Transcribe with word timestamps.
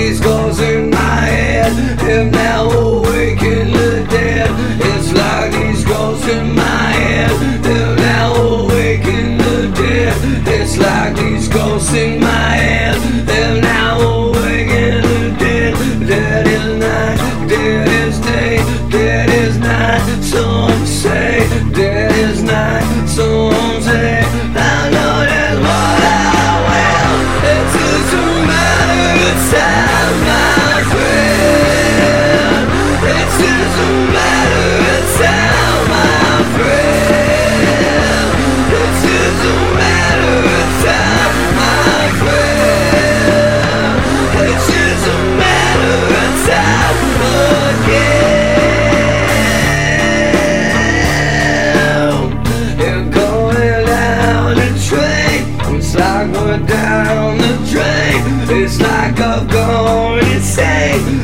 these 0.00 0.20
goals 0.20 0.60
in 0.60 0.90
my 0.90 1.20
head. 1.36 1.72
Am 2.00 2.30
now 2.30 2.70
awake 2.70 3.40
the 3.40 4.06
dead. 4.08 4.50
It's 4.90 5.12
like 5.12 5.52
these 5.52 5.84
goals 5.84 6.26
in 6.26 6.54
my 6.54 6.88
head. 7.02 7.30
Am 7.66 7.96
now 7.96 8.34
awake 8.34 9.04
the 9.04 9.70
dead. 9.74 10.16
It's 10.48 10.78
like 10.78 11.14
these 11.16 11.48
goals 11.48 11.92
in 11.92 12.20
my 12.20 12.50
head. 12.64 12.89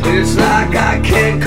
It's 0.08 0.36
like 0.36 0.74
I 0.76 1.00
can't 1.00 1.42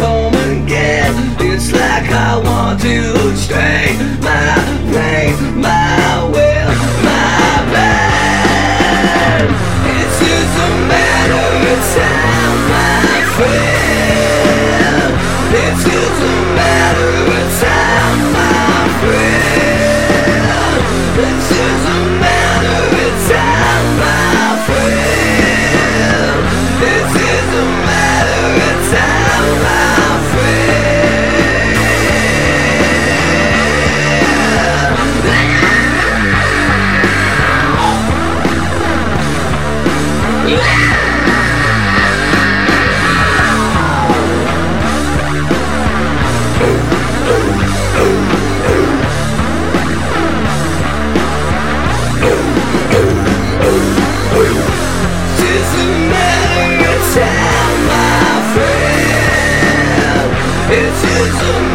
Crazy 61.20 61.69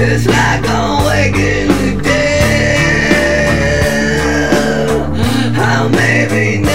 It's 0.00 0.26
like 0.26 0.64
I'm 0.68 1.04
waking 1.06 1.66
the 1.98 2.08
maybe 5.90 6.67